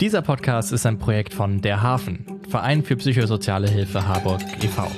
[0.00, 4.88] Dieser Podcast ist ein Projekt von Der Hafen, Verein für psychosoziale Hilfe Harburg e.V.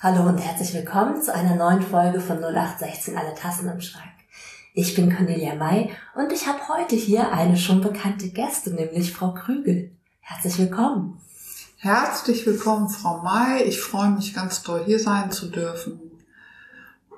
[0.00, 4.19] Hallo und herzlich willkommen zu einer neuen Folge von 0816 Alle Tassen im Schrank.
[4.72, 9.34] Ich bin Cornelia May und ich habe heute hier eine schon bekannte Gäste, nämlich Frau
[9.34, 9.90] Krügel.
[10.20, 11.20] Herzlich willkommen.
[11.78, 13.64] Herzlich willkommen, Frau May.
[13.64, 16.00] Ich freue mich ganz toll, hier sein zu dürfen.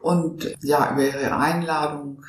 [0.01, 2.25] Und ja, über Ihre Einladung.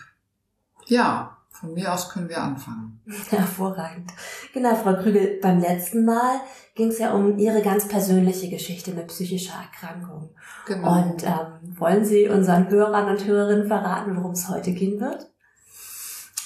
[0.87, 2.99] Ja, von mir aus können wir anfangen.
[3.29, 4.11] Hervorragend.
[4.53, 6.41] Genau, Frau Krügel, beim letzten Mal
[6.75, 10.31] ging es ja um Ihre ganz persönliche Geschichte mit psychischer Erkrankung.
[10.65, 11.01] Genau.
[11.01, 15.29] Und ähm, wollen Sie unseren Hörern und Hörerinnen verraten, worum es heute gehen wird?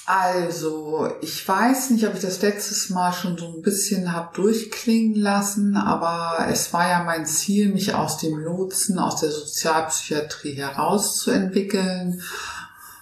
[0.06, 5.16] Also, ich weiß nicht, ob ich das letztes Mal schon so ein bisschen habe durchklingen
[5.16, 12.22] lassen, aber es war ja mein Ziel, mich aus dem Lotsen, aus der Sozialpsychiatrie herauszuentwickeln.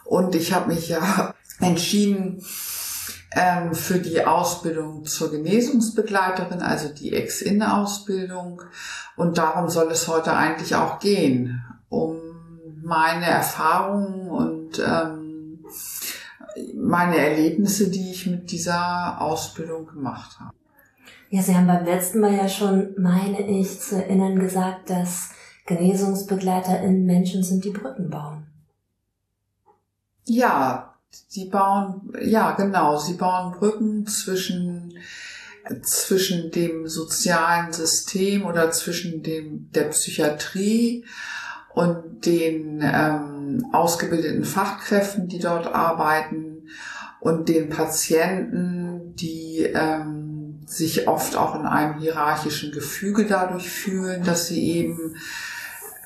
[0.06, 2.42] Und ich habe mich ja entschieden
[3.32, 8.62] ähm, für die Ausbildung zur Genesungsbegleiterin, also die Ex-In-Ausbildung.
[9.16, 12.16] Und darum soll es heute eigentlich auch gehen, um
[12.82, 15.64] meine Erfahrungen und ähm,
[16.74, 20.54] meine Erlebnisse, die ich mit dieser Ausbildung gemacht habe.
[21.28, 25.30] Ja, Sie haben beim letzten Mal ja schon, meine ich, zu erinnern gesagt, dass
[25.66, 28.45] GenesungsbegleiterInnen Menschen sind, die Brücken bauen.
[30.26, 30.96] Ja,
[31.28, 34.98] Sie bauen, ja genau, sie bauen Brücken zwischen
[35.82, 41.04] zwischen dem sozialen System oder zwischen dem der Psychiatrie
[41.74, 46.68] und den ähm, ausgebildeten Fachkräften, die dort arbeiten
[47.18, 54.46] und den Patienten, die ähm, sich oft auch in einem hierarchischen Gefüge dadurch fühlen, dass
[54.46, 55.16] sie eben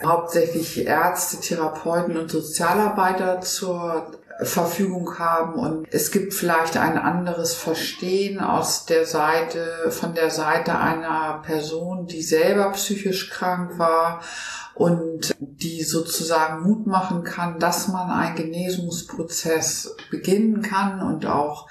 [0.05, 4.11] hauptsächlich Ärzte, Therapeuten und Sozialarbeiter zur
[4.43, 5.55] Verfügung haben.
[5.55, 12.07] Und es gibt vielleicht ein anderes Verstehen aus der Seite, von der Seite einer Person,
[12.07, 14.23] die selber psychisch krank war
[14.75, 21.69] und die sozusagen Mut machen kann, dass man einen Genesungsprozess beginnen kann und auch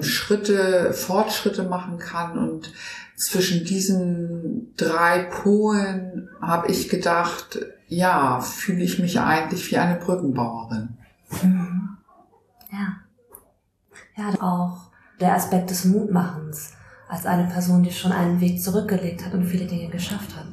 [0.00, 2.38] Schritte, Fortschritte machen kann.
[2.38, 2.72] Und
[3.16, 7.58] zwischen diesen drei Polen habe ich gedacht,
[7.88, 10.96] ja, fühle ich mich eigentlich wie eine Brückenbauerin.
[11.42, 11.96] Mhm.
[12.70, 12.96] Ja.
[14.16, 16.72] Ja, auch der Aspekt des Mutmachens
[17.08, 20.46] als eine Person, die schon einen Weg zurückgelegt hat und viele Dinge geschafft hat.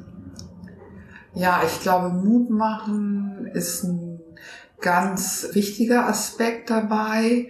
[1.33, 4.19] Ja, ich glaube, Mut machen ist ein
[4.81, 7.49] ganz wichtiger Aspekt dabei.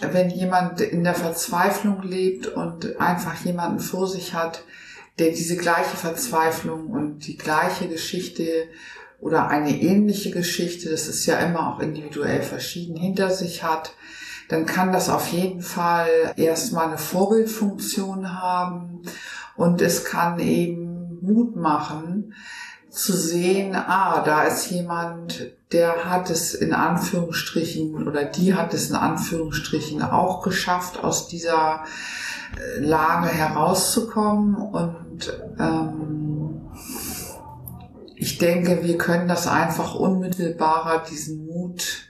[0.00, 4.62] Wenn jemand in der Verzweiflung lebt und einfach jemanden vor sich hat,
[5.18, 8.68] der diese gleiche Verzweiflung und die gleiche Geschichte
[9.20, 13.92] oder eine ähnliche Geschichte, das ist ja immer auch individuell verschieden, hinter sich hat,
[14.48, 19.02] dann kann das auf jeden Fall erstmal eine Vorbildfunktion haben.
[19.56, 22.34] Und es kann eben Mut machen,
[22.90, 28.90] zu sehen, ah, da ist jemand, der hat es in Anführungsstrichen oder die hat es
[28.90, 31.84] in Anführungsstrichen auch geschafft, aus dieser
[32.56, 36.60] äh, Lage herauszukommen und ähm,
[38.14, 42.08] ich denke, wir können das einfach unmittelbarer, diesen Mut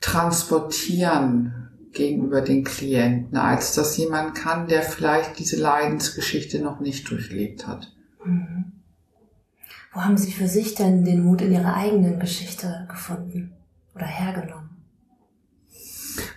[0.00, 7.66] transportieren gegenüber den Klienten, als das jemand kann, der vielleicht diese Leidensgeschichte noch nicht durchlebt
[7.66, 7.92] hat.
[8.24, 8.73] Mhm.
[9.94, 13.54] Wo haben Sie für sich denn den Mut in Ihrer eigenen Geschichte gefunden
[13.94, 14.84] oder hergenommen?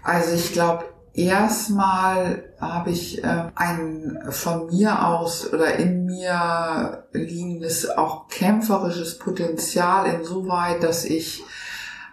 [0.03, 7.89] Also ich glaube, erstmal habe ich äh, ein von mir aus oder in mir liegendes
[7.89, 11.43] auch kämpferisches Potenzial insoweit, dass ich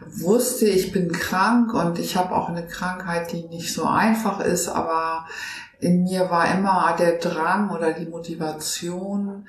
[0.01, 4.69] wusste, ich bin krank und ich habe auch eine Krankheit, die nicht so einfach ist,
[4.69, 5.27] aber
[5.79, 9.47] in mir war immer der Drang oder die Motivation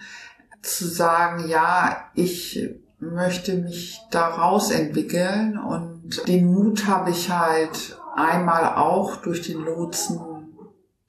[0.66, 2.60] zu sagen, ja, ich
[3.00, 10.20] möchte mich daraus entwickeln und den Mut habe ich halt einmal auch durch den Lotsen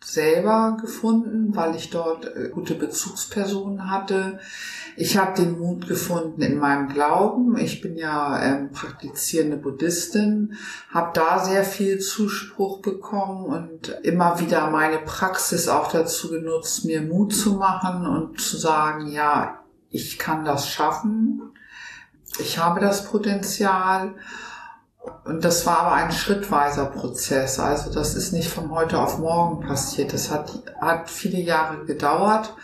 [0.05, 4.39] selber gefunden, weil ich dort äh, gute Bezugspersonen hatte.
[4.97, 7.57] Ich habe den Mut gefunden in meinem Glauben.
[7.59, 10.55] Ich bin ja ähm, praktizierende Buddhistin,
[10.91, 17.03] habe da sehr viel Zuspruch bekommen und immer wieder meine Praxis auch dazu genutzt, mir
[17.03, 21.43] Mut zu machen und zu sagen, ja, ich kann das schaffen.
[22.39, 24.15] Ich habe das Potenzial
[25.25, 27.59] Und das war aber ein schrittweiser Prozess.
[27.59, 30.13] Also das ist nicht von heute auf morgen passiert.
[30.13, 32.55] Das hat, hat viele Jahre gedauert.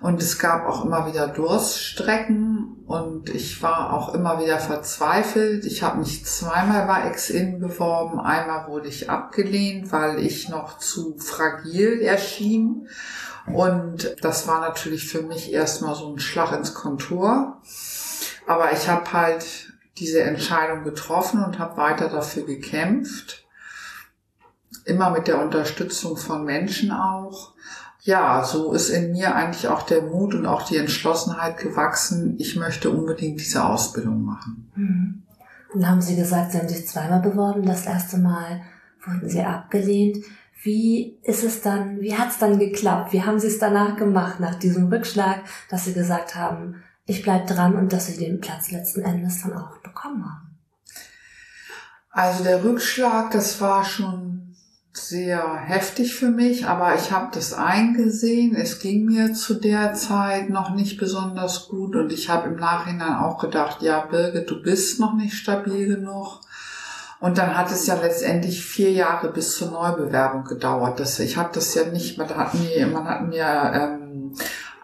[0.00, 5.64] Und es gab auch immer wieder Durststrecken und ich war auch immer wieder verzweifelt.
[5.64, 8.20] Ich habe mich zweimal bei Ex-In beworben.
[8.20, 12.88] Einmal wurde ich abgelehnt, weil ich noch zu fragil erschien.
[13.46, 17.60] Und das war natürlich für mich erstmal so ein Schlag ins Kontor.
[18.46, 19.67] Aber ich habe halt
[19.98, 23.44] diese Entscheidung getroffen und habe weiter dafür gekämpft.
[24.84, 27.52] Immer mit der Unterstützung von Menschen auch.
[28.00, 32.36] Ja, so ist in mir eigentlich auch der Mut und auch die Entschlossenheit gewachsen.
[32.38, 34.70] Ich möchte unbedingt diese Ausbildung machen.
[34.76, 35.22] Mhm.
[35.74, 37.66] Dann haben Sie gesagt, Sie haben sich zweimal beworben.
[37.66, 38.62] Das erste Mal
[39.04, 40.24] wurden Sie abgelehnt.
[40.62, 43.12] Wie ist es dann, wie hat es dann geklappt?
[43.12, 45.40] Wie haben Sie es danach gemacht, nach diesem Rückschlag,
[45.70, 49.54] dass Sie gesagt haben, ich bleib dran und dass Sie den Platz letzten Endes dann
[49.54, 50.58] auch bekommen haben?
[52.10, 54.56] Also der Rückschlag, das war schon
[54.92, 58.56] sehr heftig für mich, aber ich habe das eingesehen.
[58.56, 63.14] Es ging mir zu der Zeit noch nicht besonders gut und ich habe im Nachhinein
[63.16, 66.40] auch gedacht, ja, Birgit, du bist noch nicht stabil genug.
[67.20, 71.00] Und dann hat es ja letztendlich vier Jahre bis zur Neubewerbung gedauert.
[71.00, 74.32] Das, ich habe das ja nicht, man hat mir, man hat mir ähm,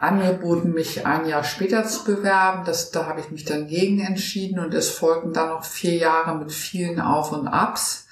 [0.00, 2.64] angeboten, mich ein Jahr später zu bewerben.
[2.64, 6.36] Das, da habe ich mich dann gegen entschieden und es folgten dann noch vier Jahre
[6.36, 8.06] mit vielen Auf und Abs.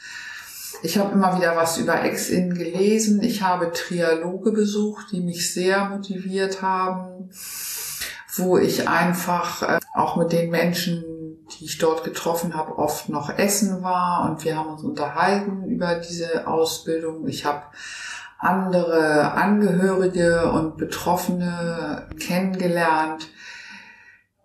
[0.83, 3.23] Ich habe immer wieder was über Ex-In gelesen.
[3.23, 7.31] Ich habe Trialoge besucht, die mich sehr motiviert haben,
[8.37, 11.05] wo ich einfach äh, auch mit den Menschen
[11.59, 15.97] die ich dort getroffen habe, oft noch essen war und wir haben uns unterhalten über
[15.97, 17.27] diese Ausbildung.
[17.27, 17.63] Ich habe
[18.43, 23.29] andere Angehörige und Betroffene kennengelernt.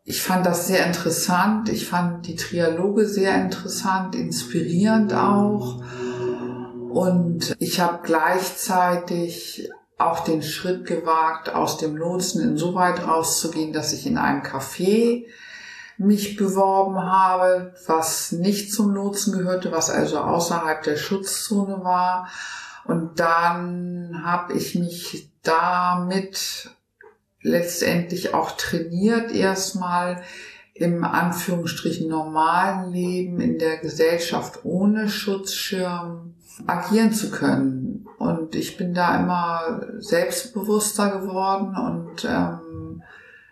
[0.03, 1.67] Ich fand das sehr interessant.
[1.69, 5.83] Ich fand die Trialoge sehr interessant, inspirierend auch.
[6.91, 14.05] Und ich habe gleichzeitig auch den Schritt gewagt, aus dem Lotsen insoweit rauszugehen, dass ich
[14.05, 15.25] in einem Café
[15.97, 22.27] mich beworben habe, was nicht zum Lotsen gehörte, was also außerhalb der Schutzzone war.
[22.87, 26.69] Und dann habe ich mich damit
[27.41, 30.21] letztendlich auch trainiert, erstmal
[30.73, 36.35] im Anführungsstrichen normalen Leben in der Gesellschaft ohne Schutzschirm
[36.65, 38.05] agieren zu können.
[38.17, 43.03] Und ich bin da immer selbstbewusster geworden und ähm,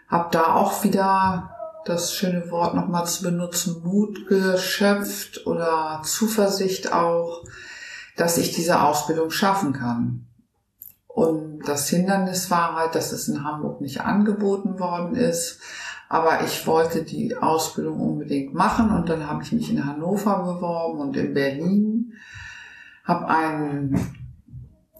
[0.07, 1.51] habe da auch wieder
[1.85, 7.43] das schöne Wort nochmal zu benutzen, Mut geschöpft oder Zuversicht auch,
[8.15, 10.25] dass ich diese Ausbildung schaffen kann.
[11.07, 15.59] Und das Hindernis war halt, dass es in Hamburg nicht angeboten worden ist.
[16.09, 20.99] Aber ich wollte die Ausbildung unbedingt machen und dann habe ich mich in Hannover beworben
[20.99, 22.13] und in Berlin,
[23.03, 24.15] habe einen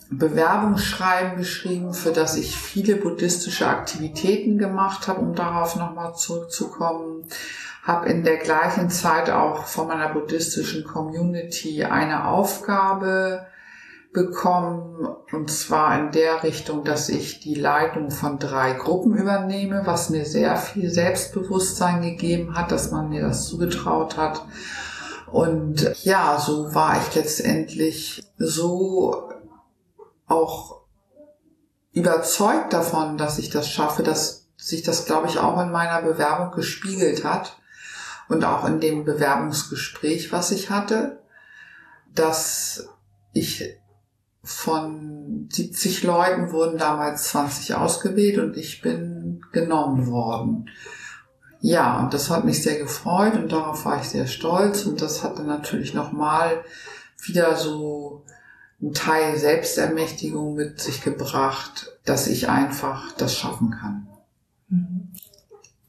[0.09, 7.25] Bewerbungsschreiben geschrieben, für das ich viele buddhistische Aktivitäten gemacht habe, um darauf nochmal zurückzukommen.
[7.85, 13.45] Habe in der gleichen Zeit auch von meiner buddhistischen Community eine Aufgabe
[14.11, 20.09] bekommen, und zwar in der Richtung, dass ich die Leitung von drei Gruppen übernehme, was
[20.09, 24.41] mir sehr viel Selbstbewusstsein gegeben hat, dass man mir das zugetraut hat.
[25.31, 29.29] Und ja, so war ich letztendlich so
[30.25, 30.81] auch
[31.91, 36.51] überzeugt davon, dass ich das schaffe, dass sich das, glaube ich, auch in meiner Bewerbung
[36.55, 37.57] gespiegelt hat
[38.27, 41.19] und auch in dem Bewerbungsgespräch, was ich hatte,
[42.13, 42.89] dass
[43.33, 43.77] ich
[44.43, 50.69] von 70 Leuten wurden damals 20 ausgewählt und ich bin genommen worden.
[51.61, 55.23] Ja, und das hat mich sehr gefreut und darauf war ich sehr stolz und das
[55.23, 56.63] hatte natürlich nochmal
[57.23, 58.23] wieder so
[58.79, 64.07] einen Teil Selbstermächtigung mit sich gebracht, dass ich einfach das schaffen kann.
[64.69, 65.11] Mhm.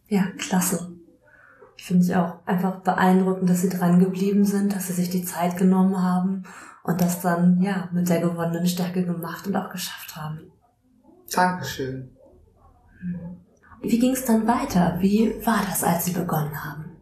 [0.08, 0.95] Ja, klasse.
[1.86, 5.24] Ich finde es auch einfach beeindruckend, dass sie dran geblieben sind, dass sie sich die
[5.24, 6.42] Zeit genommen haben
[6.82, 10.50] und das dann ja mit der gewonnenen Stärke gemacht und auch geschafft haben.
[11.30, 12.10] Dankeschön.
[13.00, 13.36] Mhm.
[13.82, 14.96] Wie ging es dann weiter?
[14.98, 16.96] Wie war das, als Sie begonnen haben?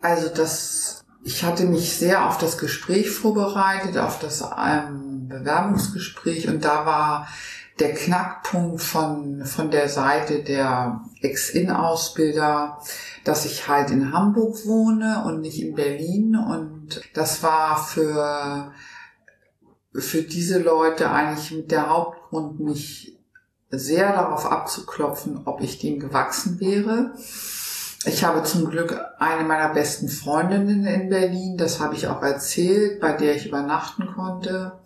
[0.00, 6.64] Also das ich hatte mich sehr auf das Gespräch vorbereitet, auf das ähm, Bewerbungsgespräch und
[6.64, 7.28] da war
[7.80, 12.78] der Knackpunkt von, von der Seite der Ex-In-Ausbilder,
[13.24, 16.36] dass ich halt in Hamburg wohne und nicht in Berlin.
[16.36, 18.72] Und das war für,
[19.94, 23.16] für diese Leute eigentlich mit der Hauptgrund, mich
[23.70, 27.12] sehr darauf abzuklopfen, ob ich dem gewachsen wäre.
[28.06, 33.00] Ich habe zum Glück eine meiner besten Freundinnen in Berlin, das habe ich auch erzählt,
[33.00, 34.78] bei der ich übernachten konnte.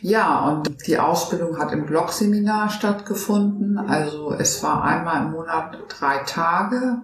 [0.00, 3.78] Ja, und die Ausbildung hat im Blogseminar stattgefunden.
[3.78, 7.02] Also es war einmal im Monat drei Tage,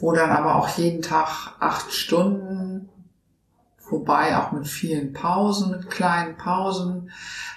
[0.00, 2.90] wo dann aber auch jeden Tag acht Stunden,
[3.88, 7.10] wobei auch mit vielen Pausen, mit kleinen Pausen,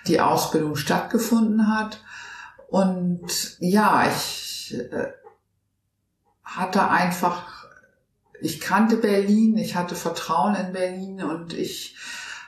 [0.07, 2.01] die Ausbildung stattgefunden hat.
[2.69, 5.11] Und ja, ich äh,
[6.43, 7.65] hatte einfach,
[8.39, 11.97] ich kannte Berlin, ich hatte Vertrauen in Berlin und ich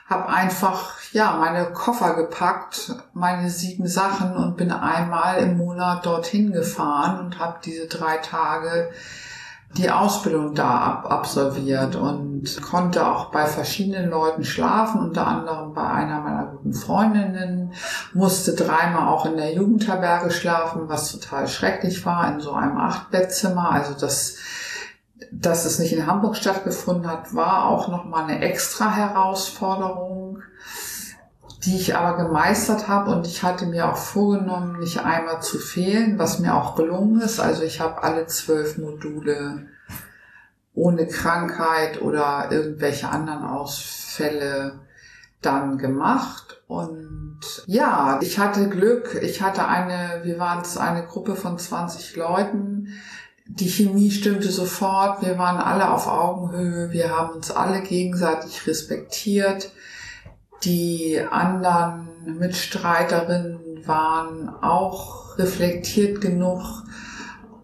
[0.06, 6.52] habe einfach ja meine Koffer gepackt, meine sieben Sachen und bin einmal im Monat dorthin
[6.52, 8.90] gefahren und habe diese drei Tage
[9.76, 15.86] die Ausbildung da ab absolviert und konnte auch bei verschiedenen Leuten schlafen, unter anderem bei
[15.86, 17.72] einer meiner guten Freundinnen,
[18.12, 23.70] musste dreimal auch in der Jugendherberge schlafen, was total schrecklich war, in so einem Achtbettzimmer.
[23.70, 24.36] Also das
[25.32, 30.42] dass es nicht in Hamburg stattgefunden hat, war auch nochmal eine extra Herausforderung,
[31.64, 36.18] die ich aber gemeistert habe und ich hatte mir auch vorgenommen, nicht einmal zu fehlen,
[36.18, 37.38] was mir auch gelungen ist.
[37.38, 39.66] Also ich habe alle zwölf Module
[40.74, 44.80] ohne Krankheit oder irgendwelche anderen Ausfälle
[45.42, 46.62] dann gemacht.
[46.66, 49.18] Und ja, ich hatte Glück.
[49.20, 52.88] Ich hatte eine, wir waren es eine Gruppe von 20 Leuten,
[53.52, 59.72] die Chemie stimmte sofort, wir waren alle auf Augenhöhe, wir haben uns alle gegenseitig respektiert.
[60.64, 66.84] Die anderen Mitstreiterinnen waren auch reflektiert genug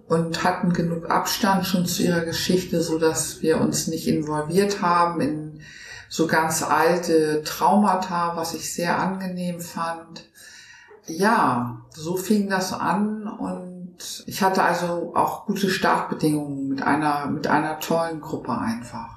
[0.09, 5.21] und hatten genug Abstand schon zu ihrer Geschichte, so dass wir uns nicht involviert haben
[5.21, 5.61] in
[6.09, 10.31] so ganz alte Traumata, was ich sehr angenehm fand.
[11.07, 17.47] Ja, so fing das an und ich hatte also auch gute Startbedingungen mit einer, mit
[17.47, 19.16] einer tollen Gruppe einfach.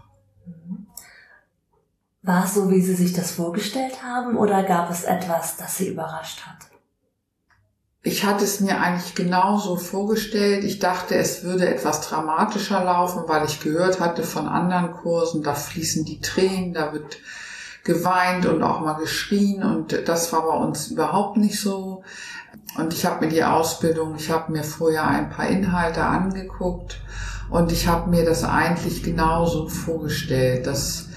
[2.22, 5.88] War es so, wie Sie sich das vorgestellt haben oder gab es etwas, das Sie
[5.88, 6.70] überrascht hat?
[8.02, 10.64] Ich hatte es mir eigentlich genauso vorgestellt.
[10.64, 15.54] Ich dachte, es würde etwas dramatischer laufen, weil ich gehört hatte von anderen Kursen, da
[15.54, 17.18] fließen die Tränen, da wird
[17.84, 22.04] geweint und auch mal geschrien und das war bei uns überhaupt nicht so.
[22.78, 27.02] Und ich habe mir die Ausbildung, ich habe mir vorher ein paar Inhalte angeguckt
[27.50, 31.09] und ich habe mir das eigentlich genauso vorgestellt, dass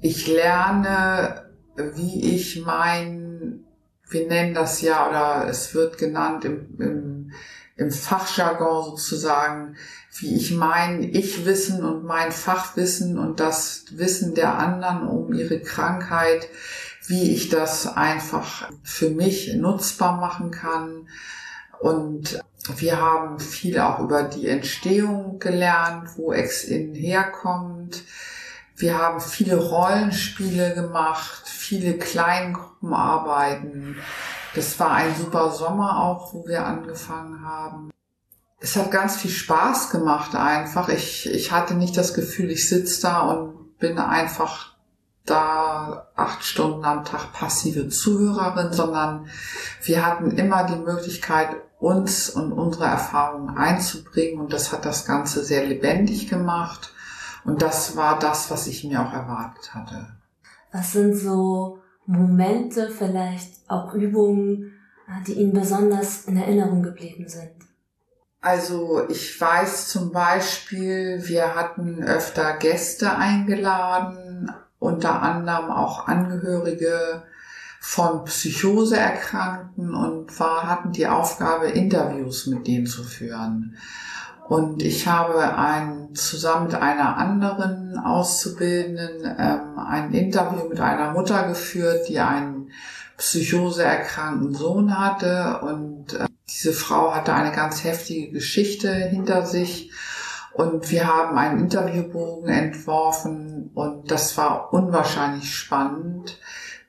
[0.00, 3.64] ich lerne, wie ich mein,
[4.08, 7.32] wir nennen das ja, oder es wird genannt im, im,
[7.76, 9.76] im Fachjargon sozusagen,
[10.18, 16.48] wie ich mein Ich-Wissen und mein Fachwissen und das Wissen der anderen um ihre Krankheit,
[17.06, 21.08] wie ich das einfach für mich nutzbar machen kann.
[21.80, 22.40] Und
[22.76, 28.02] wir haben viel auch über die Entstehung gelernt, wo Ex-In herkommt.
[28.80, 33.96] Wir haben viele Rollenspiele gemacht, viele Kleingruppenarbeiten.
[34.54, 37.90] Das war ein super Sommer auch, wo wir angefangen haben.
[38.58, 40.88] Es hat ganz viel Spaß gemacht einfach.
[40.88, 44.74] Ich, ich hatte nicht das Gefühl, ich sitze da und bin einfach
[45.26, 49.28] da acht Stunden am Tag passive Zuhörerin, sondern
[49.82, 55.44] wir hatten immer die Möglichkeit, uns und unsere Erfahrungen einzubringen und das hat das Ganze
[55.44, 56.92] sehr lebendig gemacht
[57.44, 60.08] und das war das, was ich mir auch erwartet hatte.
[60.72, 64.72] Was sind so Momente, vielleicht auch Übungen,
[65.26, 67.52] die Ihnen besonders in Erinnerung geblieben sind?
[68.40, 77.24] Also ich weiß zum Beispiel, wir hatten öfter Gäste eingeladen, unter anderem auch Angehörige
[77.80, 83.76] von Psychoseerkrankten und war, hatten die Aufgabe, Interviews mit denen zu führen.
[84.50, 91.46] Und ich habe ein, zusammen mit einer anderen Auszubildenden ähm, ein Interview mit einer Mutter
[91.46, 92.72] geführt, die einen
[93.16, 95.60] psychoseerkrankten Sohn hatte.
[95.62, 99.92] Und äh, diese Frau hatte eine ganz heftige Geschichte hinter sich
[100.52, 106.40] und wir haben einen Interviewbogen entworfen und das war unwahrscheinlich spannend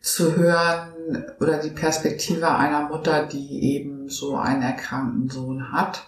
[0.01, 6.07] zu hören oder die Perspektive einer Mutter, die eben so einen erkrankten Sohn hat.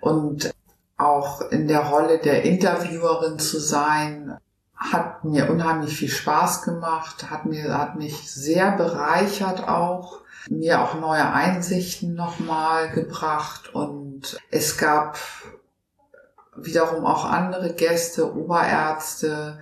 [0.00, 0.54] Und
[1.00, 4.38] auch in der Rolle der Interviewerin zu sein,
[4.74, 10.94] hat mir unheimlich viel Spaß gemacht, hat mir, hat mich sehr bereichert auch, mir auch
[10.94, 15.18] neue Einsichten nochmal gebracht und es gab
[16.56, 19.58] wiederum auch andere Gäste, Oberärzte,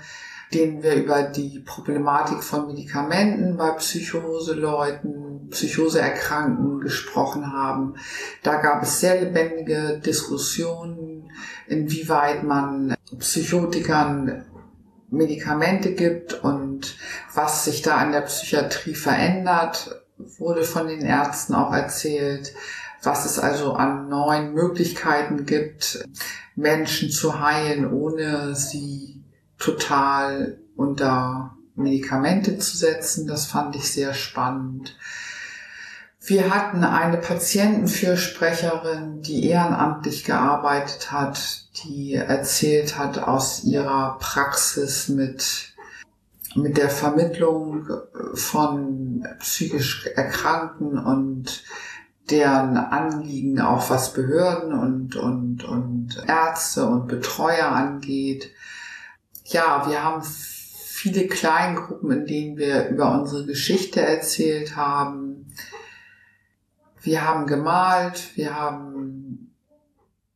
[0.54, 7.94] denen wir über die Problematik von Medikamenten bei Psychoseleuten Psychoseerkrankten gesprochen haben.
[8.42, 11.07] Da gab es sehr lebendige Diskussionen,
[11.66, 14.44] inwieweit man Psychotikern
[15.10, 16.96] Medikamente gibt und
[17.34, 22.52] was sich da an der Psychiatrie verändert, wurde von den Ärzten auch erzählt,
[23.02, 26.04] was es also an neuen Möglichkeiten gibt,
[26.56, 29.22] Menschen zu heilen, ohne sie
[29.58, 33.26] total unter Medikamente zu setzen.
[33.26, 34.96] Das fand ich sehr spannend.
[36.28, 45.72] Wir hatten eine Patientenfürsprecherin, die ehrenamtlich gearbeitet hat, die erzählt hat aus ihrer Praxis mit,
[46.54, 47.88] mit der Vermittlung
[48.34, 51.64] von psychisch Erkrankten und
[52.28, 58.50] deren Anliegen auch was Behörden und, und, und Ärzte und Betreuer angeht.
[59.44, 65.46] Ja, wir haben viele Kleingruppen, in denen wir über unsere Geschichte erzählt haben
[67.08, 69.50] wir haben gemalt, wir haben,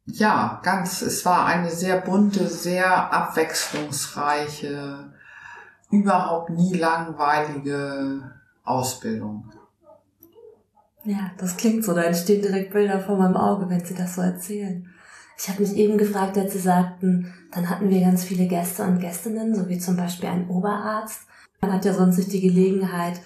[0.07, 5.13] ja, ganz, es war eine sehr bunte, sehr abwechslungsreiche,
[5.91, 8.33] überhaupt nie langweilige
[8.65, 9.53] Ausbildung.
[11.05, 11.93] Ja, das klingt so.
[11.93, 14.89] Da entstehen direkt Bilder vor meinem Auge, wenn Sie das so erzählen.
[15.37, 19.01] Ich habe mich eben gefragt, als Sie sagten, dann hatten wir ganz viele Gäste und
[19.01, 21.23] Gästinnen, so wie zum Beispiel einen Oberarzt.
[21.61, 23.21] Man hat ja sonst nicht die Gelegenheit,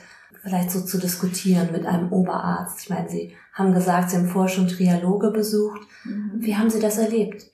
[0.46, 2.80] vielleicht so zu diskutieren mit einem Oberarzt.
[2.82, 5.80] Ich meine, Sie haben gesagt, Sie haben vorher schon Trialoge besucht.
[6.04, 6.34] Mhm.
[6.36, 7.46] Wie haben Sie das erlebt?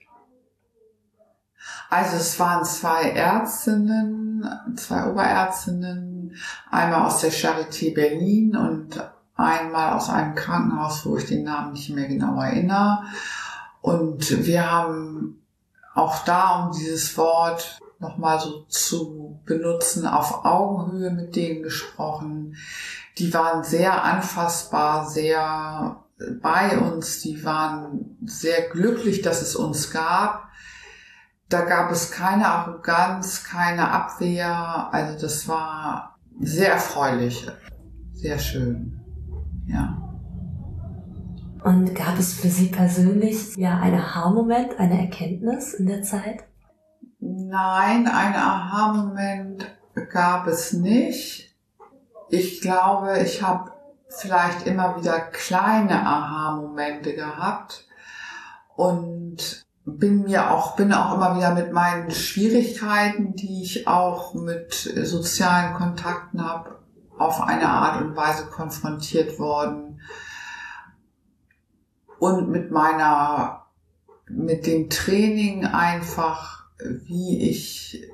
[1.89, 6.35] Also es waren zwei Ärztinnen, zwei Oberärztinnen,
[6.69, 9.03] einmal aus der Charité Berlin und
[9.35, 13.03] einmal aus einem Krankenhaus, wo ich den Namen nicht mehr genau erinnere.
[13.81, 15.43] Und wir haben
[15.95, 22.55] auch da um dieses Wort nochmal so zu benutzen, auf Augenhöhe mit denen gesprochen.
[23.17, 26.03] Die waren sehr anfassbar, sehr
[26.41, 30.49] bei uns, die waren sehr glücklich, dass es uns gab.
[31.49, 37.47] Da gab es keine Arroganz, keine Abwehr, also das war sehr erfreulich,
[38.13, 38.99] sehr schön,
[39.67, 39.99] ja.
[41.63, 46.43] Und gab es für Sie persönlich ja einen Aha-Moment, eine Erkenntnis in der Zeit?
[47.35, 49.65] Nein, einen Aha-Moment
[50.11, 51.55] gab es nicht.
[52.29, 53.71] Ich glaube, ich habe
[54.07, 57.87] vielleicht immer wieder kleine Aha-Momente gehabt
[58.75, 64.73] und bin mir auch, bin auch immer wieder mit meinen Schwierigkeiten, die ich auch mit
[64.73, 66.83] sozialen Kontakten habe,
[67.17, 69.99] auf eine Art und Weise konfrontiert worden.
[72.19, 73.65] Und mit meiner,
[74.27, 76.62] mit dem Training einfach
[77.05, 78.09] wie ich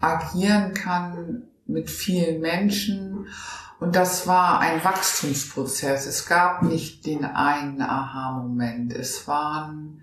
[0.00, 3.26] agieren kann mit vielen Menschen.
[3.80, 6.06] Und das war ein Wachstumsprozess.
[6.06, 8.92] Es gab nicht den einen Aha-Moment.
[8.92, 10.00] Es waren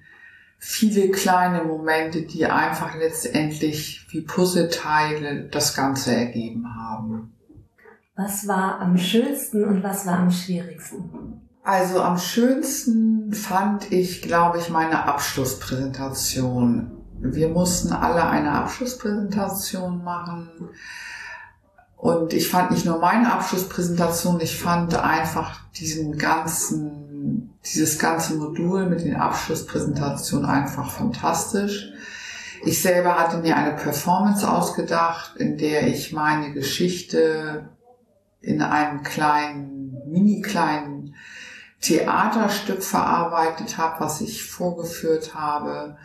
[0.58, 7.34] viele kleine Momente, die einfach letztendlich wie Puzzleteile das Ganze ergeben haben.
[8.16, 11.42] Was war am schönsten und was war am schwierigsten?
[11.64, 20.50] Also am schönsten fand ich, glaube ich, meine Abschlusspräsentation wir mussten alle eine Abschlusspräsentation machen.
[21.98, 28.88] Und ich fand nicht nur meine Abschlusspräsentation, ich fand einfach diesen ganzen, dieses ganze Modul
[28.88, 31.92] mit den Abschlusspräsentationen einfach fantastisch.
[32.64, 37.70] Ich selber hatte mir eine Performance ausgedacht, in der ich meine Geschichte
[38.42, 41.16] in einem kleinen, mini kleinen
[41.82, 45.98] Theaterstück verarbeitet habe, was ich vorgeführt habe.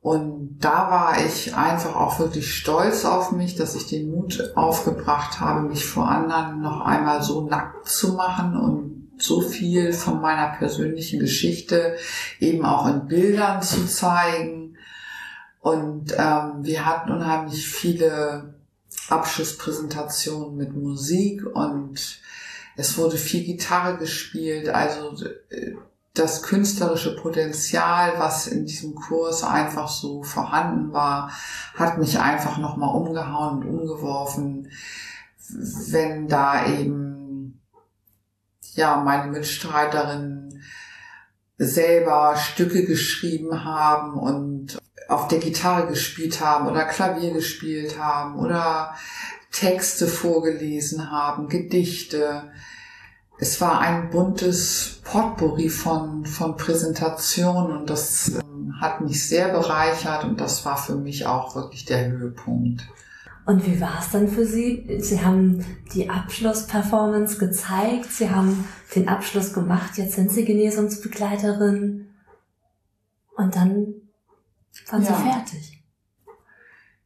[0.00, 5.40] Und da war ich einfach auch wirklich stolz auf mich, dass ich den Mut aufgebracht
[5.40, 10.56] habe, mich vor anderen noch einmal so nackt zu machen und so viel von meiner
[10.56, 11.96] persönlichen Geschichte
[12.38, 14.76] eben auch in Bildern zu zeigen.
[15.60, 18.54] Und ähm, wir hatten unheimlich viele
[19.08, 22.20] Abschlusspräsentationen mit Musik und
[22.76, 24.68] es wurde viel Gitarre gespielt.
[24.68, 25.16] Also
[25.50, 25.74] äh,
[26.18, 31.30] das künstlerische Potenzial, was in diesem Kurs einfach so vorhanden war,
[31.76, 34.70] hat mich einfach nochmal umgehauen und umgeworfen,
[35.48, 37.60] wenn da eben,
[38.74, 40.62] ja, meine Mitstreiterinnen
[41.56, 44.78] selber Stücke geschrieben haben und
[45.08, 48.94] auf der Gitarre gespielt haben oder Klavier gespielt haben oder
[49.50, 52.50] Texte vorgelesen haben, Gedichte
[53.38, 60.24] es war ein buntes Potpourri von, von Präsentationen und das ähm, hat mich sehr bereichert
[60.24, 62.86] und das war für mich auch wirklich der Höhepunkt.
[63.46, 64.98] Und wie war es dann für Sie?
[65.00, 72.10] Sie haben die Abschlussperformance gezeigt, Sie haben den Abschluss gemacht, jetzt sind Sie Genesungsbegleiterin
[73.36, 73.94] und dann
[74.90, 75.14] waren ja.
[75.14, 75.84] Sie fertig.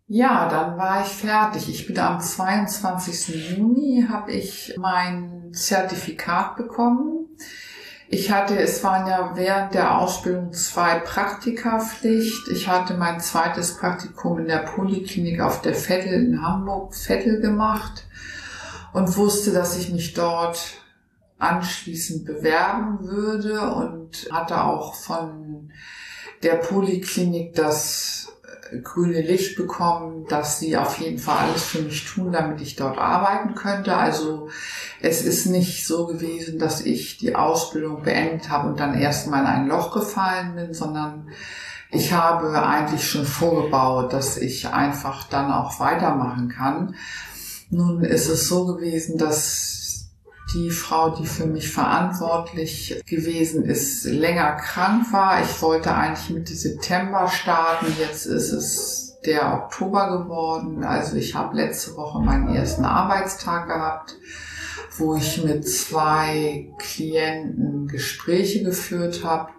[0.08, 1.68] Ja, dann war ich fertig.
[1.68, 3.56] Ich bin am 22.
[3.56, 7.28] Juni, habe ich mein Zertifikat bekommen.
[8.08, 12.48] Ich hatte, es waren ja während der Ausbildung zwei Praktikapflicht.
[12.48, 18.04] Ich hatte mein zweites Praktikum in der Poliklinik auf der Vettel in Hamburg, Vettel gemacht
[18.92, 20.82] und wusste, dass ich mich dort
[21.38, 25.72] anschließend bewerben würde und hatte auch von
[26.42, 28.32] der Poliklinik das
[28.82, 32.98] grüne Licht bekommen, dass sie auf jeden Fall alles für mich tun, damit ich dort
[32.98, 33.96] arbeiten könnte.
[33.96, 34.48] Also
[35.00, 39.46] es ist nicht so gewesen, dass ich die Ausbildung beendet habe und dann erstmal in
[39.46, 41.28] ein Loch gefallen bin, sondern
[41.90, 46.94] ich habe eigentlich schon vorgebaut, dass ich einfach dann auch weitermachen kann.
[47.68, 49.81] Nun ist es so gewesen, dass
[50.54, 55.42] die Frau, die für mich verantwortlich gewesen ist, länger krank war.
[55.42, 57.86] Ich wollte eigentlich Mitte September starten.
[57.98, 60.84] Jetzt ist es der Oktober geworden.
[60.84, 64.16] Also ich habe letzte Woche meinen ersten Arbeitstag gehabt,
[64.98, 69.50] wo ich mit zwei Klienten Gespräche geführt habe.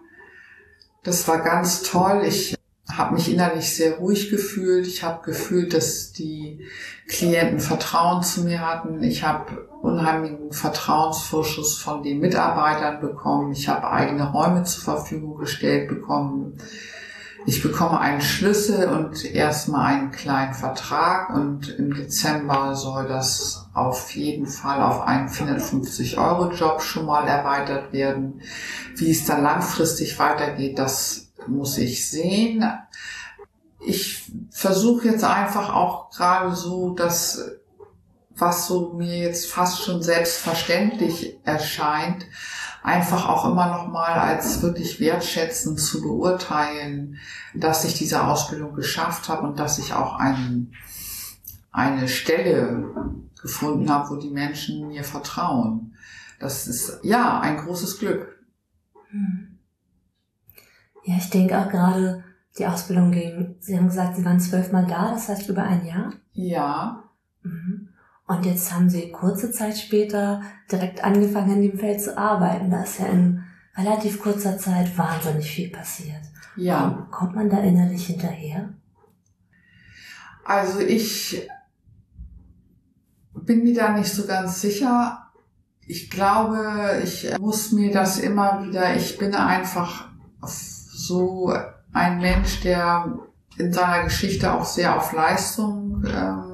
[1.04, 2.24] Das war ganz toll.
[2.26, 2.56] Ich
[2.92, 4.86] habe mich innerlich sehr ruhig gefühlt.
[4.86, 6.66] Ich habe gefühlt, dass die
[7.08, 9.02] Klienten Vertrauen zu mir hatten.
[9.04, 13.52] Ich habe unheimlichen Vertrauensvorschuss von den Mitarbeitern bekommen.
[13.52, 16.58] Ich habe eigene Räume zur Verfügung gestellt bekommen.
[17.46, 24.12] Ich bekomme einen Schlüssel und erstmal einen kleinen Vertrag und im Dezember soll das auf
[24.12, 28.42] jeden Fall auf einen 450 Euro Job schon mal erweitert werden.
[28.96, 32.64] Wie es dann langfristig weitergeht, das muss ich sehen.
[33.82, 37.52] Ich versuche jetzt einfach auch gerade so, dass
[38.36, 42.26] was so mir jetzt fast schon selbstverständlich erscheint,
[42.82, 47.18] einfach auch immer noch mal als wirklich wertschätzend zu beurteilen,
[47.54, 50.74] dass ich diese Ausbildung geschafft habe und dass ich auch einen,
[51.72, 52.86] eine Stelle
[53.42, 55.96] gefunden habe, wo die Menschen mir vertrauen.
[56.40, 58.44] Das ist ja ein großes Glück.
[59.10, 59.60] Hm.
[61.06, 62.24] Ja, ich denke auch gerade,
[62.58, 66.14] die Ausbildung ging, Sie haben gesagt, Sie waren zwölfmal da, das heißt über ein Jahr?
[66.34, 67.04] Ja.
[67.42, 67.73] Mhm.
[68.26, 72.70] Und jetzt haben Sie kurze Zeit später direkt angefangen, in dem Feld zu arbeiten.
[72.72, 73.44] Da ist ja in
[73.76, 76.22] relativ kurzer Zeit wahnsinnig viel passiert.
[76.56, 77.08] Ja.
[77.12, 78.70] Kommt man da innerlich hinterher?
[80.46, 81.48] Also ich
[83.34, 85.32] bin mir da nicht so ganz sicher.
[85.86, 90.10] Ich glaube, ich muss mir das immer wieder, ich bin einfach
[90.46, 91.54] so
[91.92, 93.20] ein Mensch, der
[93.58, 96.53] in seiner Geschichte auch sehr auf Leistung ähm,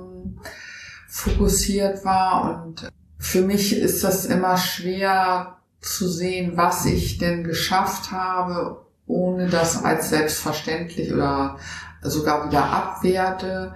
[1.09, 2.63] fokussiert war.
[2.63, 9.47] Und für mich ist das immer schwer zu sehen, was ich denn geschafft habe, ohne
[9.47, 11.57] das als selbstverständlich oder
[12.01, 13.75] sogar wieder abwerte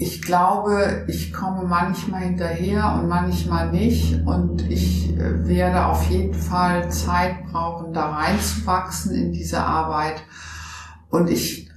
[0.00, 6.34] ich glaube, ich komme manchmal hinterher und manchmal nicht und ich äh, werde auf jeden
[6.34, 10.22] Fall Zeit brauchen, da reinzuwachsen in diese Arbeit.
[11.10, 11.67] Und ich,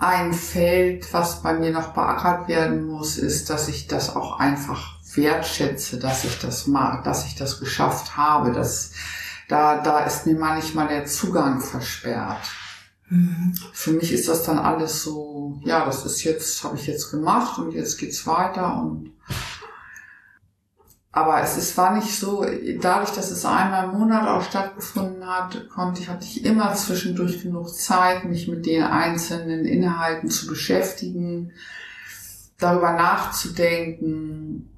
[0.00, 4.98] ein Feld, was bei mir noch beackert werden muss, ist, dass ich das auch einfach
[5.14, 8.52] wertschätze, dass ich das mag, dass ich das geschafft habe.
[8.52, 8.92] dass
[9.48, 12.50] da, da ist mir manchmal der Zugang versperrt.
[13.08, 13.54] Mhm.
[13.72, 17.58] Für mich ist das dann alles so, ja, das ist jetzt, habe ich jetzt gemacht
[17.58, 19.12] und jetzt geht's weiter und
[21.18, 22.46] aber es ist, war nicht so,
[22.80, 27.42] dadurch, dass es einmal im Monat auch stattgefunden hat, konnte ich, hatte ich immer zwischendurch
[27.42, 31.52] genug Zeit, mich mit den einzelnen Inhalten zu beschäftigen,
[32.58, 34.70] darüber nachzudenken,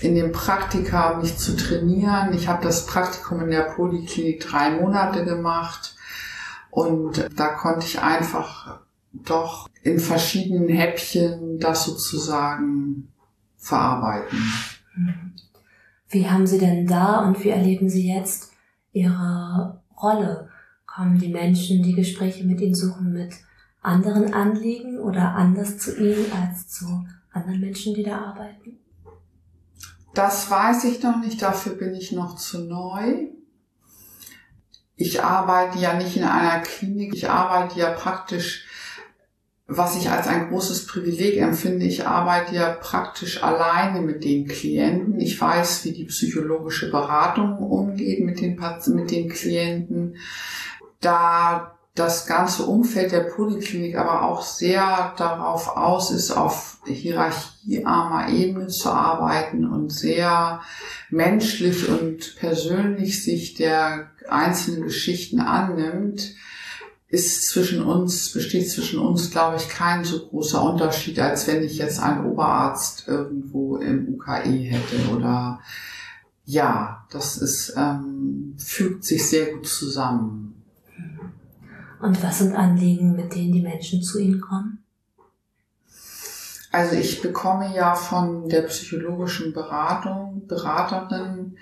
[0.00, 2.32] in dem Praktika mich zu trainieren.
[2.32, 5.94] Ich habe das Praktikum in der Poliklinik drei Monate gemacht
[6.70, 8.80] und da konnte ich einfach
[9.12, 13.12] doch in verschiedenen Häppchen das sozusagen
[13.56, 14.38] verarbeiten.
[16.08, 18.52] Wie haben Sie denn da und wie erleben Sie jetzt
[18.92, 20.48] Ihre Rolle?
[20.86, 23.34] Kommen die Menschen, die Gespräche mit Ihnen suchen, mit
[23.82, 28.78] anderen Anliegen oder anders zu Ihnen als zu anderen Menschen, die da arbeiten?
[30.14, 33.26] Das weiß ich noch nicht, dafür bin ich noch zu neu
[34.96, 38.66] ich arbeite ja nicht in einer Klinik, ich arbeite ja praktisch,
[39.68, 45.20] was ich als ein großes Privileg empfinde, ich arbeite ja praktisch alleine mit den Klienten.
[45.20, 48.60] Ich weiß, wie die psychologische Beratung umgeht mit den,
[48.94, 50.16] mit den Klienten.
[51.00, 58.66] Da das ganze Umfeld der Poliklinik aber auch sehr darauf aus ist, auf hierarchiearmer Ebene
[58.68, 60.60] zu arbeiten und sehr
[61.10, 66.34] menschlich und persönlich sich der einzelnen Geschichten annimmt,
[67.08, 71.78] ist zwischen uns, besteht zwischen uns, glaube ich, kein so großer Unterschied, als wenn ich
[71.78, 75.60] jetzt einen Oberarzt irgendwo im UKE hätte oder
[76.44, 80.62] ja, das ist, ähm, fügt sich sehr gut zusammen.
[82.00, 84.78] Und was sind Anliegen, mit denen die Menschen zu Ihnen kommen?
[86.70, 91.56] Also ich bekomme ja von der psychologischen Beratung, Beraterin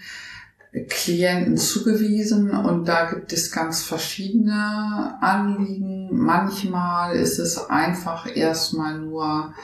[0.88, 6.08] Klienten zugewiesen und da gibt es ganz verschiedene Anliegen.
[6.12, 9.54] Manchmal ist es einfach erstmal nur,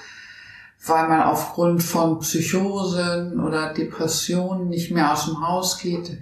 [0.86, 6.18] weil man aufgrund von Psychosen oder Depressionen nicht mehr aus dem Haus geht,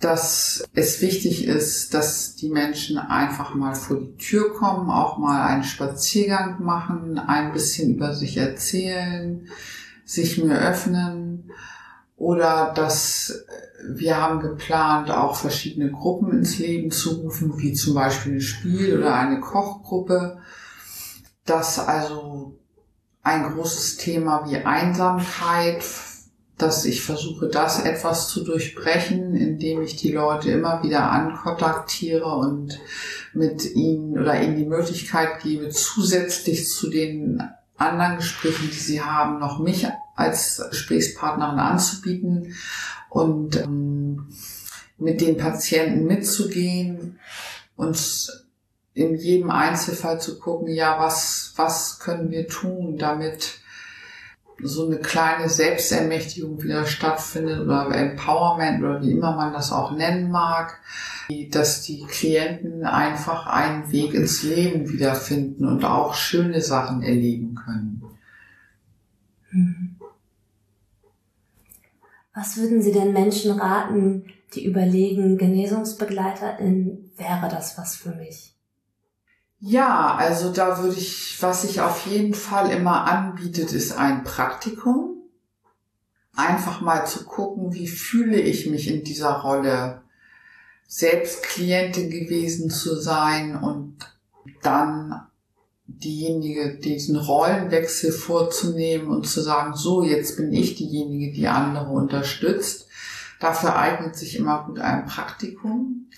[0.00, 5.46] dass es wichtig ist, dass die Menschen einfach mal vor die Tür kommen, auch mal
[5.46, 9.46] einen Spaziergang machen, ein bisschen über sich erzählen,
[10.06, 11.52] sich mir öffnen
[12.16, 13.44] oder dass
[13.88, 18.98] wir haben geplant, auch verschiedene Gruppen ins Leben zu rufen, wie zum Beispiel ein Spiel
[18.98, 20.38] oder eine Kochgruppe,
[21.44, 22.58] dass also
[23.22, 25.82] ein großes Thema wie Einsamkeit
[26.62, 32.78] dass ich versuche, das etwas zu durchbrechen, indem ich die Leute immer wieder ankontaktiere und
[33.34, 37.42] mit ihnen oder ihnen die Möglichkeit gebe, zusätzlich zu den
[37.76, 42.54] anderen Gesprächen, die sie haben, noch mich als Gesprächspartnerin anzubieten
[43.12, 44.28] und ähm,
[44.96, 47.18] mit den Patienten mitzugehen
[47.76, 47.98] und
[48.94, 53.58] in jedem Einzelfall zu gucken, ja, was, was können wir tun, damit
[54.62, 60.30] so eine kleine Selbstermächtigung wieder stattfindet oder Empowerment oder wie immer man das auch nennen
[60.30, 60.78] mag,
[61.50, 67.91] dass die Klienten einfach einen Weg ins Leben wiederfinden und auch schöne Sachen erleben können.
[72.34, 78.54] Was würden Sie den Menschen raten, die überlegen, Genesungsbegleiterin wäre das was für mich?
[79.58, 85.22] Ja, also da würde ich, was sich auf jeden Fall immer anbietet, ist ein Praktikum.
[86.34, 90.02] Einfach mal zu gucken, wie fühle ich mich in dieser Rolle,
[90.88, 93.98] selbst Klientin gewesen zu sein und
[94.62, 95.26] dann
[95.86, 102.88] diejenige, diesen Rollenwechsel vorzunehmen und zu sagen, so, jetzt bin ich diejenige, die andere unterstützt.
[103.40, 106.08] Dafür eignet sich immer gut ein Praktikum.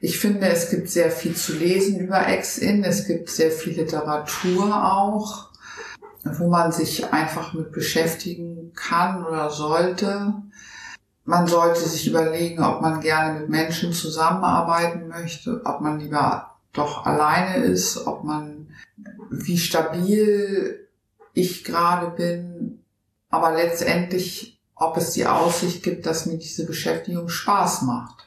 [0.00, 2.84] Ich finde, es gibt sehr viel zu lesen über Ex-In.
[2.84, 5.50] Es gibt sehr viel Literatur auch,
[6.24, 10.34] wo man sich einfach mit beschäftigen kann oder sollte.
[11.24, 17.06] Man sollte sich überlegen, ob man gerne mit Menschen zusammenarbeiten möchte, ob man lieber doch
[17.06, 18.63] alleine ist, ob man,
[19.30, 20.88] wie stabil
[21.32, 22.80] ich gerade bin,
[23.28, 28.24] aber letztendlich, ob es die Aussicht gibt, dass mir diese Beschäftigung Spaß macht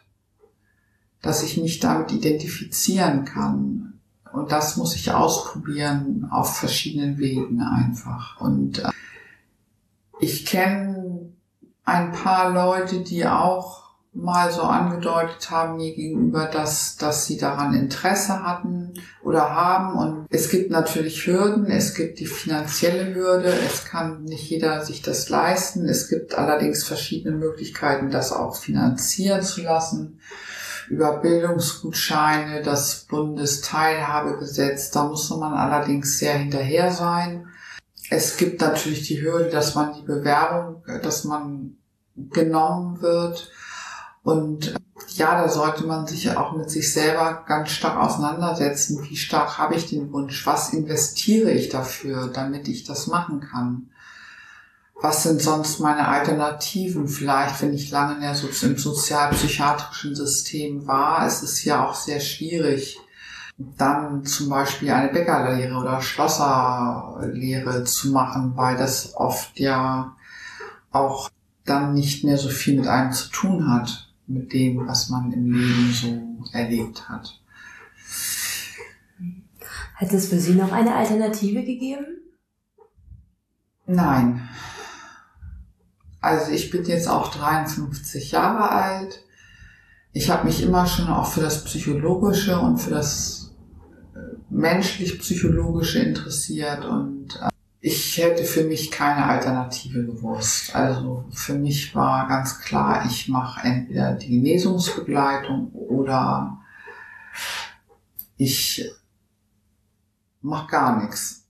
[1.21, 3.99] dass ich mich damit identifizieren kann.
[4.31, 8.39] Und das muss ich ausprobieren auf verschiedenen Wegen einfach.
[8.39, 8.89] Und äh,
[10.19, 11.33] ich kenne
[11.83, 13.86] ein paar Leute, die auch
[14.17, 19.97] mal so angedeutet haben mir gegenüber, dass, dass sie daran Interesse hatten oder haben.
[19.97, 21.67] Und es gibt natürlich Hürden.
[21.67, 23.53] Es gibt die finanzielle Hürde.
[23.65, 25.87] Es kann nicht jeder sich das leisten.
[25.87, 30.19] Es gibt allerdings verschiedene Möglichkeiten, das auch finanzieren zu lassen
[30.89, 34.91] über Bildungsgutscheine, das Bundesteilhabegesetz.
[34.91, 37.47] Da muss man allerdings sehr hinterher sein.
[38.09, 41.77] Es gibt natürlich die Hürde, dass man die Bewerbung, dass man
[42.15, 43.51] genommen wird.
[44.27, 44.75] Und
[45.15, 49.01] ja, da sollte man sich auch mit sich selber ganz stark auseinandersetzen.
[49.09, 50.45] Wie stark habe ich den Wunsch?
[50.45, 53.89] Was investiere ich dafür, damit ich das machen kann?
[54.99, 57.07] was sind sonst meine Alternativen?
[57.07, 61.93] Vielleicht, wenn ich lange in der so im sozialpsychiatrischen System war, ist es ja auch
[61.93, 62.99] sehr schwierig,
[63.57, 70.15] dann zum Beispiel eine Bäckerlehre oder Schlosserlehre zu machen, weil das oft ja
[70.91, 71.29] auch
[71.65, 75.53] dann nicht mehr so viel mit einem zu tun hat, mit dem, was man im
[75.53, 77.39] Leben so erlebt hat.
[79.95, 82.05] Hat es für Sie noch eine Alternative gegeben?
[83.87, 84.47] Nein.
[86.19, 89.23] Also ich bin jetzt auch 53 Jahre alt.
[90.11, 93.55] Ich habe mich immer schon auch für das Psychologische und für das
[94.15, 100.75] äh, menschlich-psychologische interessiert und äh, ich hätte für mich keine Alternative gewusst.
[100.75, 106.57] Also für mich war ganz klar, ich mache entweder die Genesungsbegleitung oder
[108.35, 108.89] ich
[110.41, 111.47] mache gar nichts,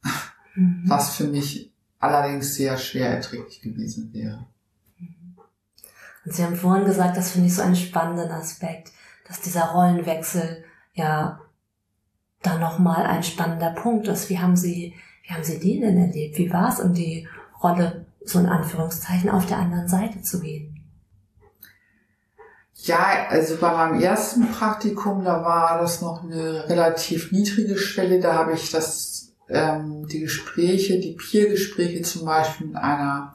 [0.55, 0.83] mhm.
[0.85, 4.45] was für mich allerdings sehr schwer erträglich gewesen wäre.
[6.25, 8.91] Und Sie haben vorhin gesagt, das finde ich so einen spannenden Aspekt,
[9.27, 10.63] dass dieser Rollenwechsel
[10.93, 11.39] ja
[12.41, 14.29] dann nochmal ein spannender Punkt ist.
[14.29, 14.93] Wie haben Sie,
[15.27, 16.37] wie haben Sie den denn erlebt?
[16.37, 17.27] Wie war es, um die
[17.61, 20.73] Rolle so in Anführungszeichen auf der anderen Seite zu gehen?
[22.73, 28.19] Ja, also bei meinem ersten Praktikum, da war das noch eine relativ niedrige Schwelle.
[28.19, 33.33] Da habe ich das, ähm, die Gespräche, die Peer-Gespräche zum Beispiel mit einer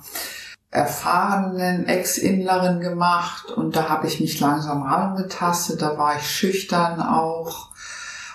[0.71, 5.83] erfahrenen Ex-Inlerin gemacht und da habe ich mich langsam rangetastet.
[5.83, 7.72] Da war ich schüchtern auch,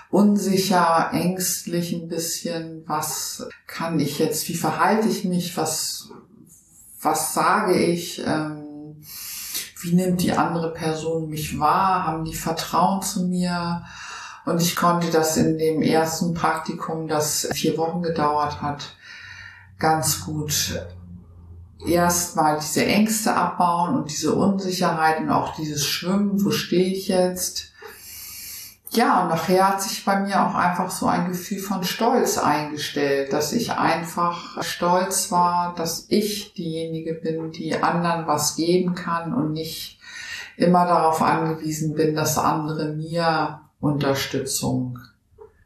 [0.09, 2.83] unsicher, ängstlich ein bisschen.
[2.87, 4.47] Was kann ich jetzt?
[4.49, 5.57] Wie verhalte ich mich?
[5.57, 6.09] Was,
[7.01, 8.23] was sage ich?
[8.25, 9.03] Ähm,
[9.81, 13.83] wie nimmt die andere Person mich wahr, haben die Vertrauen zu mir.
[14.45, 18.95] Und ich konnte das in dem ersten Praktikum, das vier Wochen gedauert hat,
[19.77, 20.73] ganz gut
[21.85, 27.71] erstmal diese Ängste abbauen und diese Unsicherheit und auch dieses Schwimmen, wo stehe ich jetzt,
[28.97, 33.31] ja, und nachher hat sich bei mir auch einfach so ein Gefühl von Stolz eingestellt,
[33.31, 39.53] dass ich einfach stolz war, dass ich diejenige bin, die anderen was geben kann und
[39.53, 39.99] nicht
[40.57, 44.97] immer darauf angewiesen bin, dass andere mir Unterstützung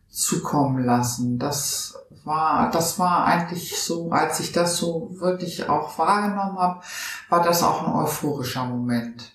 [0.09, 1.39] zukommen lassen.
[1.39, 6.81] Das war, das war eigentlich so, als ich das so wirklich auch wahrgenommen habe,
[7.29, 9.31] war das auch ein euphorischer Moment,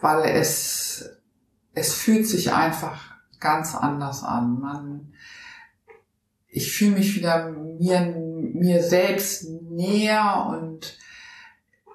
[0.00, 1.08] weil es,
[1.74, 4.60] es fühlt sich einfach ganz anders an.
[4.60, 5.12] Man,
[6.48, 8.14] ich fühle mich wieder mir,
[8.54, 10.96] mir selbst näher und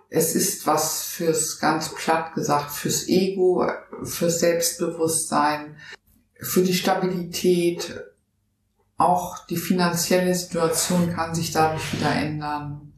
[0.10, 3.66] es ist was fürs ganz platt gesagt, fürs Ego,
[4.04, 5.78] fürs Selbstbewusstsein,
[6.40, 8.04] für die Stabilität.
[8.98, 12.94] Auch die finanzielle Situation kann sich dadurch wieder ändern.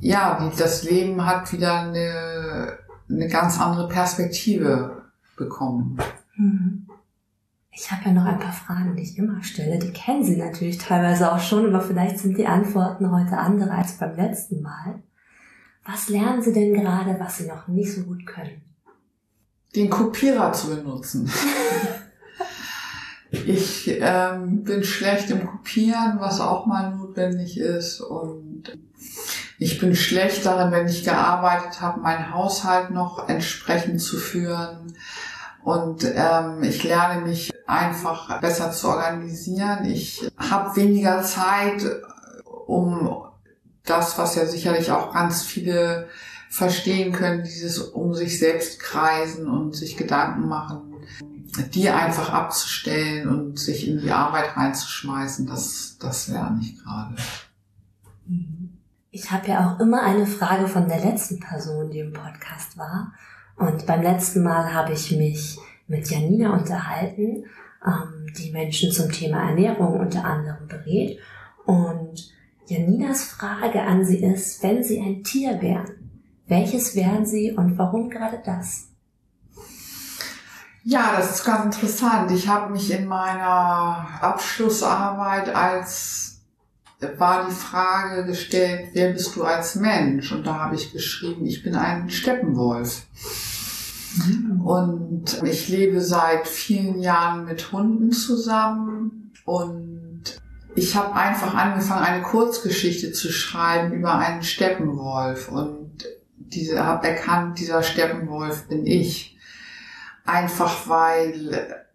[0.00, 5.98] Ja, das Leben hat wieder eine, eine ganz andere Perspektive bekommen.
[6.36, 6.89] Mhm.
[7.72, 9.78] Ich habe ja noch ein paar Fragen, die ich immer stelle.
[9.78, 13.92] Die kennen Sie natürlich teilweise auch schon, aber vielleicht sind die Antworten heute andere als
[13.92, 15.02] beim letzten Mal.
[15.84, 18.62] Was lernen Sie denn gerade, was Sie noch nicht so gut können?
[19.74, 21.30] Den Kopierer zu benutzen.
[23.30, 28.00] ich ähm, bin schlecht im Kopieren, was auch mal notwendig ist.
[28.00, 28.64] Und
[29.58, 34.94] ich bin schlecht darin, wenn ich gearbeitet habe, meinen Haushalt noch entsprechend zu führen.
[35.62, 39.84] Und ähm, ich lerne mich einfach besser zu organisieren.
[39.84, 41.84] Ich habe weniger Zeit,
[42.66, 43.24] um
[43.84, 46.08] das, was ja sicherlich auch ganz viele
[46.48, 50.94] verstehen können, dieses um sich selbst kreisen und sich Gedanken machen,
[51.74, 57.16] die einfach abzustellen und sich in die Arbeit reinzuschmeißen, das, das lerne ich gerade.
[59.10, 63.12] Ich habe ja auch immer eine Frage von der letzten Person, die im Podcast war.
[63.60, 67.44] Und beim letzten Mal habe ich mich mit Janina unterhalten,
[67.86, 71.18] ähm, die Menschen zum Thema Ernährung unter anderem berät.
[71.66, 72.32] Und
[72.64, 76.10] Janinas Frage an Sie ist, wenn Sie ein Tier wären,
[76.46, 78.88] welches wären Sie und warum gerade das?
[80.82, 82.30] Ja, das ist ganz interessant.
[82.30, 86.30] Ich habe mich in meiner Abschlussarbeit als
[87.16, 90.32] war die Frage gestellt, wer bist du als Mensch?
[90.32, 93.06] Und da habe ich geschrieben, ich bin ein Steppenwolf.
[94.64, 99.32] Und ich lebe seit vielen Jahren mit Hunden zusammen.
[99.44, 100.40] Und
[100.74, 105.48] ich habe einfach angefangen, eine Kurzgeschichte zu schreiben über einen Steppenwolf.
[105.48, 109.36] Und diese habe erkannt, dieser Steppenwolf bin ich.
[110.24, 111.86] Einfach weil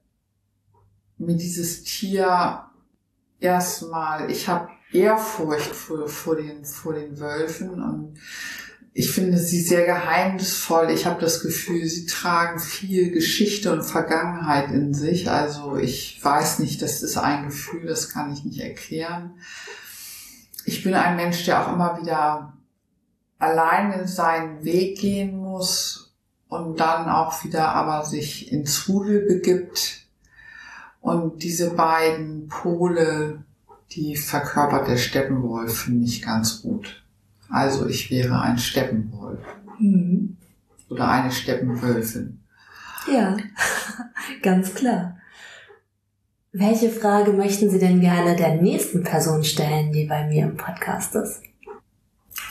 [1.17, 2.63] mir dieses Tier
[3.39, 7.82] erstmal, ich habe Ehrfurcht vor, vor, den, vor den Wölfen.
[7.82, 8.19] Und
[8.98, 10.90] ich finde sie sehr geheimnisvoll.
[10.90, 15.30] Ich habe das Gefühl, sie tragen viel Geschichte und Vergangenheit in sich.
[15.30, 19.34] Also ich weiß nicht, das ist ein Gefühl, das kann ich nicht erklären.
[20.64, 22.54] Ich bin ein Mensch, der auch immer wieder
[23.38, 26.16] alleine seinen Weg gehen muss
[26.48, 30.06] und dann auch wieder aber sich ins Rudel begibt.
[31.02, 33.44] Und diese beiden Pole,
[33.92, 37.05] die verkörpert der Steppenwolf, finde ich ganz gut.
[37.50, 39.39] Also ich wäre ein Steppenwolf.
[39.80, 40.38] Mhm.
[40.89, 42.43] Oder eine Steppenwölfin.
[43.12, 43.38] Ja,
[44.41, 45.18] ganz klar.
[46.52, 51.14] Welche Frage möchten Sie denn gerne der nächsten Person stellen, die bei mir im Podcast
[51.16, 51.41] ist?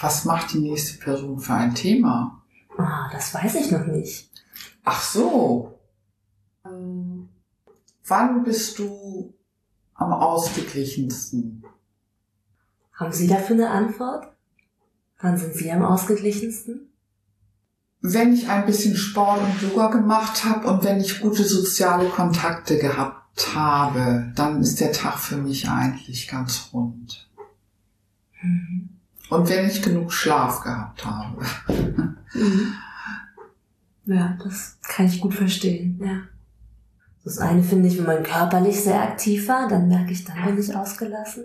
[0.00, 2.42] Was macht die nächste Person für ein Thema?
[2.76, 4.30] Ah, das weiß ich noch nicht.
[4.84, 5.78] Ach so.
[6.66, 7.28] Ähm,
[8.04, 9.34] wann bist du
[9.94, 11.64] am ausgeglichensten.
[12.92, 14.33] Haben Sie dafür eine Antwort?
[15.24, 16.90] Wann sind Sie am ausgeglichensten?
[18.02, 22.76] Wenn ich ein bisschen Sport und Yoga gemacht habe und wenn ich gute soziale Kontakte
[22.76, 27.26] gehabt habe, dann ist der Tag für mich eigentlich ganz rund.
[28.42, 28.90] Mhm.
[29.30, 31.42] Und wenn ich genug Schlaf gehabt habe.
[32.34, 32.74] Mhm.
[34.04, 36.24] Ja, das kann ich gut verstehen, ja.
[37.24, 40.58] Das eine finde ich, wenn man körperlich sehr aktiv war, dann merke ich, dann bin
[40.58, 41.44] ich ausgelassen.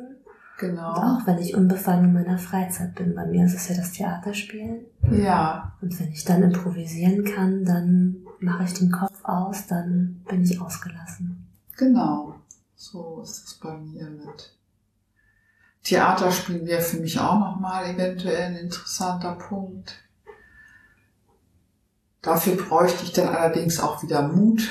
[0.59, 0.89] Genau.
[0.89, 3.15] Und auch wenn ich unbefangen in meiner Freizeit bin.
[3.15, 4.85] Bei mir ist es ja das Theaterspielen.
[5.09, 5.73] Ja.
[5.81, 10.59] Und wenn ich dann improvisieren kann, dann mache ich den Kopf aus, dann bin ich
[10.59, 11.47] ausgelassen.
[11.77, 12.35] Genau.
[12.75, 14.53] So ist es bei mir mit.
[15.83, 19.95] Theaterspielen wäre für mich auch nochmal eventuell ein interessanter Punkt.
[22.21, 24.69] Dafür bräuchte ich dann allerdings auch wieder Mut.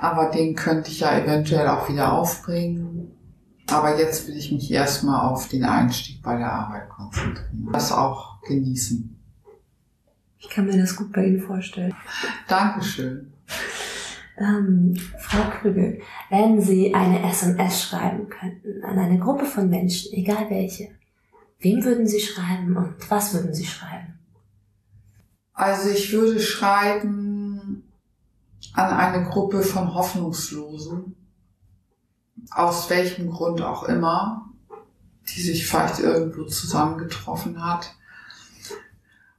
[0.00, 3.03] Aber den könnte ich ja eventuell auch wieder aufbringen.
[3.70, 7.70] Aber jetzt will ich mich erstmal auf den Einstieg bei der Arbeit konzentrieren.
[7.72, 9.18] Das auch genießen.
[10.38, 11.94] Ich kann mir das gut bei Ihnen vorstellen.
[12.46, 13.32] Dankeschön.
[14.36, 20.50] Ähm, Frau Krügel, wenn Sie eine SMS schreiben könnten an eine Gruppe von Menschen, egal
[20.50, 20.88] welche,
[21.60, 24.18] wem würden Sie schreiben und was würden Sie schreiben?
[25.52, 27.84] Also ich würde schreiben
[28.74, 31.14] an eine Gruppe von Hoffnungslosen,
[32.50, 34.50] aus welchem Grund auch immer,
[35.28, 37.94] die sich vielleicht irgendwo zusammengetroffen hat.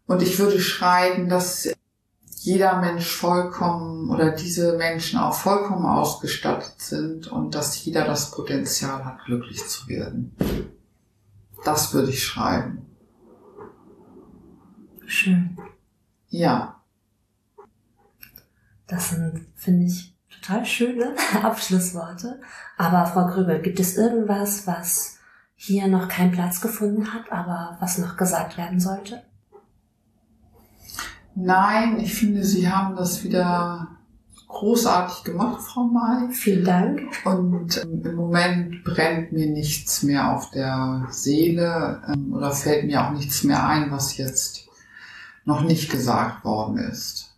[0.08, 1.70] Und ich würde schreiben, dass
[2.45, 9.03] jeder Mensch vollkommen oder diese Menschen auch vollkommen ausgestattet sind und dass jeder das Potenzial
[9.03, 10.36] hat, glücklich zu werden.
[11.64, 12.86] Das würde ich schreiben.
[15.08, 15.58] Schön.
[16.30, 16.82] Ja.
[18.88, 20.14] Das sind, finde ich,
[20.45, 22.39] total schöne Abschlussworte.
[22.77, 25.17] Aber Frau Grübel, gibt es irgendwas, was
[25.55, 29.23] hier noch keinen Platz gefunden hat, aber was noch gesagt werden sollte?
[31.35, 33.87] Nein, ich finde, Sie haben das wieder
[34.47, 36.31] großartig gemacht, Frau May.
[36.31, 37.01] Vielen Dank.
[37.25, 43.05] Und ähm, im Moment brennt mir nichts mehr auf der Seele ähm, oder fällt mir
[43.05, 44.67] auch nichts mehr ein, was jetzt
[45.43, 47.34] noch nicht gesagt worden ist.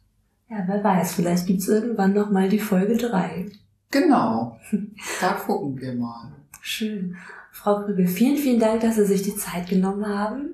[0.50, 3.48] Ja, wer weiß, vielleicht gibt's irgendwann noch mal die Folge drei.
[3.92, 4.58] Genau,
[5.22, 6.32] da gucken wir mal.
[6.62, 7.18] Schön.
[7.52, 10.52] Frau Krügel, vielen, vielen Dank, dass Sie sich die Zeit genommen haben.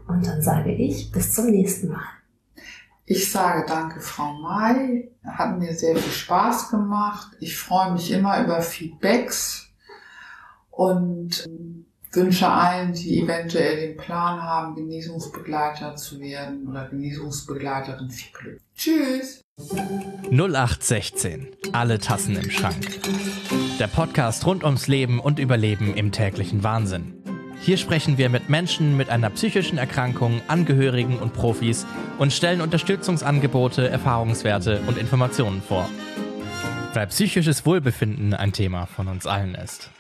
[0.09, 2.09] Und dann sage ich bis zum nächsten Mal.
[3.05, 5.11] Ich sage danke, Frau May.
[5.25, 7.37] Hat mir sehr viel Spaß gemacht.
[7.41, 9.69] Ich freue mich immer über Feedbacks
[10.71, 11.47] und
[12.13, 18.61] wünsche allen, die eventuell den Plan haben, Genesungsbegleiter zu werden oder Genesungsbegleiterin viel Glück.
[18.75, 19.43] Tschüss.
[20.31, 21.49] 0816.
[21.73, 22.77] Alle Tassen im Schrank.
[23.79, 27.18] Der Podcast rund ums Leben und Überleben im täglichen Wahnsinn.
[27.61, 31.87] Hier sprechen wir mit Menschen mit einer psychischen Erkrankung, Angehörigen und Profis
[32.19, 35.89] und stellen Unterstützungsangebote, Erfahrungswerte und Informationen vor.
[36.95, 39.91] Weil psychisches Wohlbefinden ein Thema von uns allen ist.